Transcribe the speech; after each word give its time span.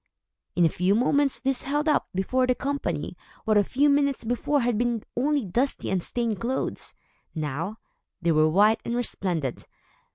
In 0.55 0.65
a 0.65 0.69
few 0.69 0.95
moments, 0.95 1.39
these 1.39 1.61
held 1.61 1.87
up, 1.87 2.07
before 2.15 2.47
the 2.47 2.55
company, 2.55 3.15
what 3.45 3.55
a 3.55 3.63
few 3.63 3.87
minutes 3.87 4.25
before 4.25 4.61
had 4.61 4.75
been 4.75 5.03
only 5.15 5.45
dusty 5.45 5.91
and 5.91 6.01
stained 6.01 6.41
clothes. 6.41 6.95
Now, 7.35 7.77
they 8.19 8.31
were 8.31 8.49
white 8.49 8.81
and 8.83 8.95
resplendent. 8.95 9.67